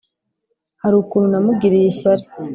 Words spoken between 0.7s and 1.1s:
hari